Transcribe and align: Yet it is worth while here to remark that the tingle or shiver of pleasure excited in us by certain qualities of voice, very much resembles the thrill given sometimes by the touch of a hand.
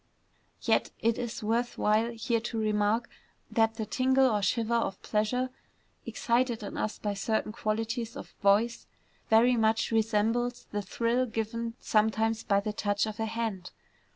Yet 0.63 0.89
it 0.99 1.19
is 1.19 1.43
worth 1.43 1.77
while 1.77 2.09
here 2.09 2.39
to 2.41 2.57
remark 2.57 3.07
that 3.51 3.75
the 3.75 3.85
tingle 3.85 4.31
or 4.31 4.41
shiver 4.41 4.73
of 4.73 4.99
pleasure 5.03 5.51
excited 6.07 6.63
in 6.63 6.75
us 6.75 6.97
by 6.97 7.13
certain 7.13 7.51
qualities 7.51 8.15
of 8.17 8.31
voice, 8.41 8.87
very 9.29 9.55
much 9.55 9.91
resembles 9.91 10.65
the 10.71 10.81
thrill 10.81 11.27
given 11.27 11.75
sometimes 11.79 12.43
by 12.43 12.59
the 12.61 12.73
touch 12.73 13.05
of 13.05 13.19
a 13.19 13.25
hand. 13.27 13.69